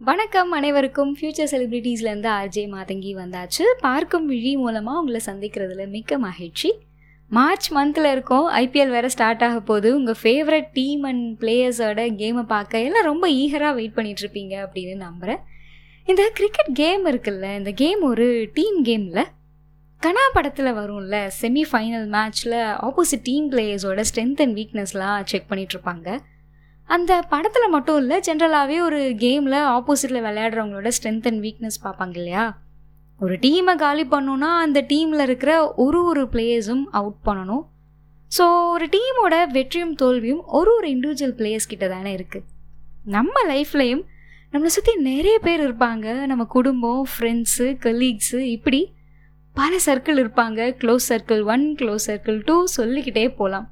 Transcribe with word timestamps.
வணக்கம் 0.00 0.52
அனைவருக்கும். 0.52 1.16
Future 1.16 1.48
செலிப்ரிட்டிஸ்லேருந்து 1.52 2.28
RJ 2.32 2.62
Matangi 2.74 3.12
வந்தாச்சு. 3.14 3.62
பார்க்கும் 3.80 4.26
விழி 4.26 4.56
மூலமாக 4.56 4.98
உங்களை 4.98 5.20
சந்திக்கிறதுல 5.26 5.88
மிக்க 5.88 6.18
மகிழ்ச்சி. 6.18 6.72
மார்ச் 7.28 7.72
மந்தில் 7.72 8.10
இருக்கோம். 8.10 8.50
ஐபிஎல் 8.52 8.88
வேறு 8.88 9.10
ஸ்டார்ட் 9.10 9.42
ஆக 9.42 9.60
போகுது. 9.60 9.94
உங்கள் 9.94 10.18
ஃபேவரட் 10.22 10.68
டீம் 10.72 11.02
அண்ட் 11.02 11.40
பிளேயர்ஸோட 11.40 12.04
கேமை 12.20 12.42
பார்க்க 12.42 12.78
எல்லாம் 12.78 13.04
ரொம்ப 13.04 13.28
ஈகராக 13.28 13.74
வெயிட் 13.74 13.96
பண்ணிகிட்ருப்பீங்க 13.96 14.54
அப்படின்னு 14.64 14.94
நம்புகிறேன் 14.96 15.38
இந்த 16.06 16.30
கிரிக்கெட் 16.34 16.72
கேம் 16.74 17.06
இருக்குல்ல 17.06 17.56
இந்த 17.56 17.70
கேம் 17.72 18.00
ஒரு 18.02 18.50
டீம் 18.54 18.84
கேமில் 18.84 19.24
கனா 20.02 20.24
படத்தில் 20.32 20.72
வரும்ல 20.72 21.28
செமி 21.42 21.64
ஃபைனல் 21.72 22.08
மேட்ச்சில் 22.16 22.58
ஆப்போசிட் 22.88 23.22
டீம் 23.22 23.52
பிளேயர்ஸோட 23.52 24.04
ஸ்ட்ரென்த் 24.12 24.40
அண்ட் 24.40 24.56
வீக்னஸ்லாம் 24.58 25.22
செக் 25.24 25.50
பண்ணிகிட்ருப்பாங்க 25.50 26.18
அந்த 26.88 27.22
படத்தில் 27.28 27.68
மட்டும் 27.68 27.96
இல்லை 27.96 28.20
ஜென்ரலாகவே 28.26 28.80
ஒரு 28.80 29.14
கேமில் 29.22 29.56
ஆப்போசிட்டில் 29.74 30.24
விளையாடுறவங்களோட 30.26 30.90
ஸ்ட்ரென்த் 30.96 31.26
அண்ட் 31.26 31.42
வீக்னஸ் 31.44 31.82
பார்ப்பாங்க 31.82 32.16
இல்லையா? 32.16 32.58
ஒரு 33.20 33.34
டீமை 33.34 33.74
காலி 33.74 34.04
பண்ணணுன்னா 34.04 34.50
அந்த 34.58 34.84
டீமில் 34.88 35.20
இருக்கிற 35.20 35.74
ஒரு 35.74 36.04
ஒரு 36.04 36.28
பிளேயர்ஸும் 36.32 36.84
அவுட் 36.90 37.18
பண்ணணும். 37.24 37.64
ஸோ 38.38 38.70
ஒரு 38.70 38.86
டீமோட 38.86 39.50
வெற்றியும் 39.50 39.94
தோல்வியும் 39.94 40.42
ஒரு 40.46 40.74
ஒரு 40.76 40.88
இண்டிவிஜுவல் 40.88 41.36
பிளேயர்ஸ் 41.40 41.68
கிட்ட 41.68 41.88
தானே 41.88 42.16
இருக்குது 42.16 42.46
நம்ம 43.04 43.32
லைஃப்லையும் 43.48 44.04
நம்மளை 44.52 44.64
சுற்றி 44.64 44.94
நிறைய 44.96 45.38
பேர் 45.38 45.62
இருப்பாங்க. 45.68 46.26
நம்ம 46.26 46.44
குடும்பம் 46.44 47.06
ஃப்ரெண்ட்ஸு 47.12 47.66
கலீக்ஸு 47.84 48.38
இப்படி 48.38 48.94
பல 49.54 49.76
சர்க்கிள் 49.86 50.20
இருப்பாங்க. 50.24 50.60
Close 50.82 51.06
circle 51.08 51.44
one 51.44 51.76
close 51.78 52.06
circle 52.06 52.38
two 52.44 52.64
சொல்லிக்கிட்டே 52.76 53.28
போகலாம் 53.28 53.66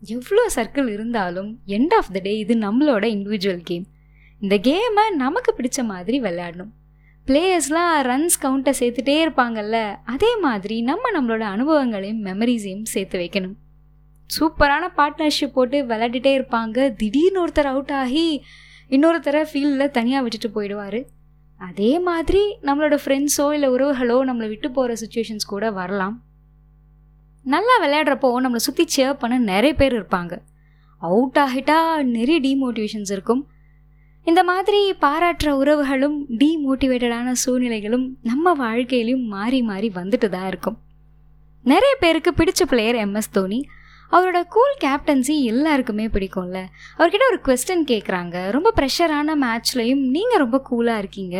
எவ்வளோ 0.00 0.50
சர்க்கிள் 0.54 0.88
இருந்தாலும் 0.88 1.58
எண்ட் 1.66 1.94
ஆஃப் 1.94 2.12
த 2.12 2.18
டே 2.18 2.38
இது 2.38 2.54
நம்மளோட 2.54 3.04
இண்டிவிஜுவல் 3.04 3.62
கேம் 3.64 3.86
இந்த 4.40 4.56
கேமை 4.56 5.14
நமக்கு 5.14 5.54
பிடிச்ச 5.58 5.84
மாதிரி 5.84 6.20
விளையாடணும். 6.20 6.70
பிளேயர்ஸ்லாம் 7.26 7.96
ரன்ஸ் 8.02 8.38
கவுண்ட்டை 8.42 8.72
சேர்த்துட்டே 8.78 9.16
இருப்பாங்கல்ல 9.24 9.96
அதே 10.04 10.36
மாதிரி 10.36 10.82
நம்ம 10.82 11.20
நம்மளோட 11.20 11.40
அனுபவங்களையும் 11.40 12.24
மெமரிஸையும் 12.24 12.82
சேர்த்து 12.82 13.18
வைக்கணும். 13.18 13.54
சூப்பரான 14.38 14.88
பார்ட்னர்ஷிப் 14.96 15.52
போட்டு 15.52 15.82
விளையாடிட்டே 15.82 16.40
இருப்பாங்க. 16.40 16.94
திடீர்னு 16.94 17.46
ஒருத்தர் 17.46 17.70
அவுட் 17.72 17.90
ஆகி 17.90 18.42
இன்னொருத்தரை 18.90 19.44
ஃபீல்டில் 19.52 19.90
தனியாக 19.90 20.22
விட்டுட்டு 20.22 20.62
போயிடுவார். 20.62 21.06
அதே 21.56 21.98
மாதிரி 21.98 22.56
நம்மளோட 22.62 22.98
ஃப்ரெண்ட்ஸோ 23.04 23.52
இல்லை 23.52 23.70
உறவுகளோ 23.70 24.18
நம்மளை 24.24 24.48
விட்டு 24.48 24.70
போகிற 24.70 24.94
சுச்சுவேஷன்ஸ் 25.00 25.46
கூட 25.46 25.70
வரலாம். 25.70 26.22
நல்லா 27.42 27.74
விளையாடுறப்போ 27.82 28.28
நம்மளை 28.44 28.56
சுற்றி 28.56 28.86
சேர் 28.86 29.16
பண்ண 29.16 29.38
நிறைய 29.38 29.74
பேர் 29.74 29.94
இருப்பாங்க. 29.94 30.42
அவுட் 30.96 31.36
ஆகிட்டா 31.36 32.02
நிறைய 32.02 32.40
டீமோட்டிவேஷன்ஸ் 32.40 33.10
இருக்கும். 33.10 33.48
இந்த 34.24 34.44
மாதிரி 34.44 34.92
பாராட்டுற 34.92 35.50
உறவுகளும் 35.50 36.26
டீமோட்டிவேட்டடான 36.38 37.32
சூழ்நிலைகளும் 37.46 38.08
நம்ம 38.22 38.54
வாழ்க்கையிலையும் 38.54 39.24
மாறி 39.24 39.62
மாறி 39.62 39.90
வந்துட்டு 39.94 40.28
தான் 40.28 40.46
இருக்கும். 40.46 40.78
நிறைய 41.62 41.96
பேருக்கு 42.00 42.30
பிடிச்ச 42.30 42.62
பிளேயர் 42.68 42.94
எம்எஸ் 42.94 43.32
தோனி. 43.32 43.66
அவரோட 44.16 44.38
கூல் 44.54 44.74
கேப்டன்சி 44.84 45.34
எல்லாருக்குமே 45.52 46.06
பிடிக்கும்ல. 46.14 46.60
அவர்கிட்ட 46.98 47.26
ஒரு 47.30 47.38
கொஸ்டின் 47.46 47.84
கேட்குறாங்க 47.90 48.36
ரொம்ப 48.56 48.72
ப்ரெஷரான 48.78 49.36
மேட்ச்லையும் 49.44 50.02
நீங்கள் 50.14 50.42
ரொம்ப 50.44 50.58
கூலாக 50.70 51.02
இருக்கீங்க. 51.02 51.36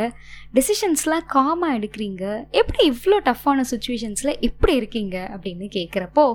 டெசிஷன்ஸ்லாம் 0.58 1.26
காமாக 1.34 1.76
எடுக்கிறீங்க. 1.78 2.24
எப்படி 2.60 2.80
இவ்வளோ 2.90 3.18
டஃப்பான 3.30 3.64
சுச்சுவேஷன்ஸில் 3.72 4.32
எப்படி 4.48 4.74
இருக்கீங்க 4.74 5.16
அப்படின்னு 5.34 5.68
கேட்குறப்போ 5.78 6.26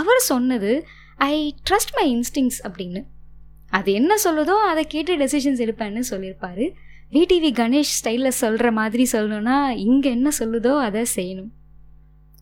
அவர் 0.00 0.20
சொன்னது 0.32 0.72
ஐ 1.16 1.34
ட்ரஸ்ட் 1.70 1.94
மை 1.98 2.06
இன்ஸ்டிங்ஸ் 2.16 2.58
அப்படின்னு. 2.68 3.02
அது 3.78 3.92
என்ன 3.92 4.12
சொல்லுதோ 4.24 4.56
அதை 4.70 4.84
கேட்டு 4.86 5.14
டெசிஷன்ஸ் 5.16 5.62
எடுப்பேன்னு 5.64 6.02
சொல்லியிருப்பாரு. 6.10 6.66
விடிவி 7.12 7.50
கணேஷ் 7.60 7.94
ஸ்டைலில் 7.98 8.38
சொல்கிற 8.42 8.68
மாதிரி 8.72 9.04
சொல்லணும்னா 9.12 9.56
இங்கே 9.86 10.08
என்ன 10.10 10.28
சொல்லுதோ 10.38 10.72
அதை 10.86 11.02
செய்யணும். 11.16 11.50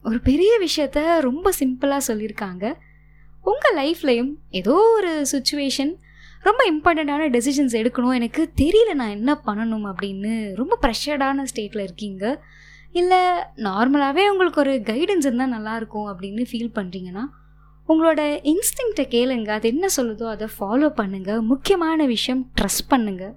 ஒரு 0.04 0.18
பெரிய 0.20 0.52
விஷயத்த 0.64 0.98
ரொம்ப 1.20 1.52
சிம்பிளாக 1.60 2.02
சொல்லியிருக்காங்க. 2.08 2.64
உங்கள் 3.50 3.76
லைஃப்லேயும் 3.80 4.32
ஏதோ 4.60 4.74
ஒரு 4.98 5.12
சுச்சுவேஷன் 5.32 5.92
ரொம்ப 6.48 6.62
இம்பார்ட்டண்ட்டான 6.72 7.24
டெசிஷன்ஸ் 7.36 7.74
எடுக்கணும். 7.80 8.16
எனக்கு 8.18 8.42
தெரியல 8.60 8.90
நான் 9.00 9.16
என்ன 9.18 9.32
பண்ணணும் 9.46 9.86
அப்படின்னு 9.90 10.32
ரொம்ப 10.60 10.74
ப்ரெஷர்டான 10.84 11.44
ஸ்டேட்டில் 11.50 11.86
இருக்கீங்க. 11.86 12.24
இல்லை 13.00 13.22
நார்மலாகவே 13.68 14.24
உங்களுக்கு 14.32 14.60
ஒரு 14.64 14.74
கைடன்ஸ் 14.90 15.26
இருந்தால் 15.28 15.54
நல்லாயிருக்கும் 15.56 16.06
அப்படின்னு 16.10 16.44
ஃபீல் 16.50 16.76
பண்ணுறீங்கன்னா 16.78 17.24
உங்களோட 17.88 18.20
இன்ஸ்டிங்க்டை 18.52 19.04
கேளுங்க. 19.14 19.50
அது 19.56 19.66
என்ன 19.72 19.86
சொல்லுதோ 19.96 20.28
அதை 20.34 20.46
ஃபாலோ 20.54 20.88
பண்ணுங்கள் 21.00 21.42
முக்கியமான 21.50 22.06
விஷயம் 22.14 22.42
ட்ரஸ்ட் 22.60 22.90
பண்ணுங்கள் 22.92 23.34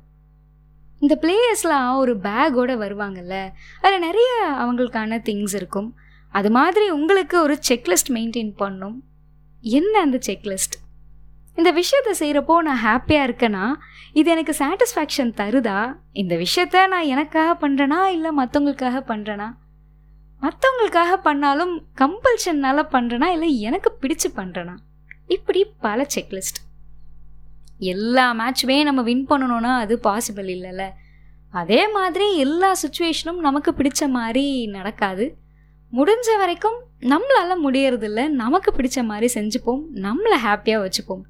இந்த 1.01 1.15
பிளேயர்ஸ்லாம் 1.23 1.99
ஒரு 2.03 2.13
பேக்கோடு 2.23 2.73
வருவாங்கல்ல. 2.85 3.35
அதில் 3.81 4.05
நிறைய 4.07 4.31
அவங்களுக்கான 4.63 5.19
திங்ஸ் 5.27 5.55
இருக்கும். 5.59 5.91
அது 6.33 6.49
மாதிரி 6.57 6.87
உங்களுக்கு 6.97 7.35
ஒரு 7.45 7.55
செக்லிஸ்ட் 7.67 8.11
மெயின்டைன் 8.15 8.51
பண்ணணும். 8.63 8.97
என்ன 9.61 9.99
அந்த 9.99 10.19
செக்லிஸ்ட் 10.25 10.73
இந்த 11.55 11.71
விஷயத்த 11.71 12.11
செய்கிறப்போ 12.19 12.57
நான் 12.57 12.83
ஹாப்பியாக 12.85 13.27
இருக்கேன்னா 13.27 13.73
இது 14.13 14.31
எனக்கு 14.31 14.55
சாட்டிஸ்ஃபேக்ஷன் 14.59 15.33
தருதா? 15.37 15.95
இந்த 16.11 16.35
விஷயத்த 16.35 16.87
நான் 16.87 17.05
எனக்காக 17.05 17.67
பண்ணுறேனா 17.67 18.05
இல்லை 18.05 18.31
மற்றவங்களுக்காக 18.37 19.03
பண்ணுறேனா 19.07 19.55
மற்றவங்களுக்காக 20.41 21.15
பண்ணாலும் 21.15 21.87
கம்பல்ஷன்னால் 21.97 22.91
பண்ணுறேனா 22.91 23.25
இல்லை 23.25 23.59
எனக்கு 23.59 23.97
பிடிச்சு 24.01 24.27
பண்ணுறேனா 24.35 24.75
இப்படி 25.27 25.65
பல 25.65 26.05
செக்லிஸ்ட் 26.15 26.67
எல்லா 27.77 28.33
மேட்சுமே 28.33 28.83
நம்ம 28.83 29.01
வின் 29.01 29.27
பண்ணணும்னா 29.29 29.75
அது 29.77 29.99
பாசிபிள் 30.03 30.49
இல்லைல்ல. 30.55 30.89
அதே 31.49 31.87
மாதிரி 31.87 32.37
எல்லா 32.37 32.75
சுச்சுவேஷனும் 32.81 33.37
நமக்கு 33.37 33.71
பிடிச்ச 33.71 34.07
மாதிரி 34.07 34.65
நடக்காது. 34.65 35.37
முடிஞ்ச 35.97 36.37
வரைக்கும் 36.37 36.79
நம்மளால் 37.01 37.63
முடியறதில்ல. 37.63 38.27
நமக்கு 38.27 38.71
பிடிச்ச 38.77 39.03
மாதிரி 39.03 39.27
செஞ்சுப்போம். 39.33 39.81
நம்மளை 39.95 40.37
ஹாப்பியாக 40.45 40.81
வச்சுப்போம். 40.85 41.21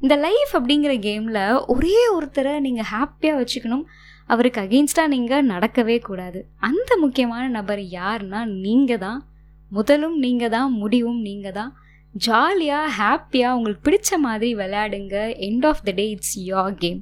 இந்த 0.00 0.16
லைஃப் 0.16 0.52
அப்படிங்கிற 0.52 0.94
கேமில் 1.08 1.66
ஒரே 1.66 1.98
ஒருத்தரை 2.18 2.60
நீங்கள் 2.60 2.88
ஹாப்பியாக 2.92 3.40
வச்சுக்கணும். 3.40 3.84
அவருக்கு 4.26 4.60
அகெயின்ஸ்டாக 4.60 5.06
நீங்கள் 5.06 5.46
நடக்கவே 5.46 5.98
கூடாது. 5.98 6.46
அந்த 6.56 6.96
முக்கியமான 6.96 7.48
நபர் 7.48 7.78
யாருன்னா 7.78 8.44
நீங்கள் 8.44 8.98
தான். 8.98 9.24
முதலும் 9.70 10.18
நீங்கள் 10.18 10.48
தான் 10.48 10.72
முடிவும் 10.72 11.20
நீங்கள் 11.20 11.52
தான். 11.52 11.72
ஜாலியாக 12.14 12.92
ஹாப்பியாக 12.98 13.56
உங்களுக்கு 13.56 13.84
பிடிச்ச 13.90 14.18
மாதிரி 14.18 14.54
விளையாடுங்க. 14.54 15.16
End 15.48 15.66
of 15.66 15.84
the 15.84 15.90
day 15.90 16.08
it's 16.08 16.38
your 16.38 16.74
game 16.74 17.00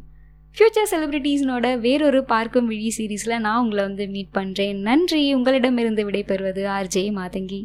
future 0.57 0.91
செலிப்ரிட்டிஸ்னோட 0.91 1.67
வேறொரு 1.81 2.25
பார்க்கும் 2.25 2.67
விழி 2.67 2.89
சீரீஸில் 2.97 3.39
நான் 3.39 3.61
உங்களை 3.63 3.83
வந்து 3.85 4.07
மீட் 4.09 4.35
பண்ணுறேன் 4.39 4.81
நன்றி. 4.89 5.35
உங்களிடமிருந்து 5.35 6.03
விடைபெறுவது 6.11 6.65
ஆர்ஜே 6.79 7.05
மாதங்கி 7.19 7.61